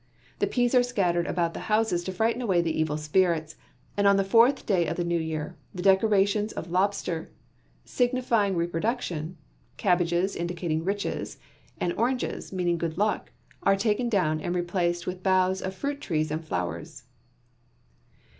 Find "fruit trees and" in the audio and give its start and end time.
15.75-16.43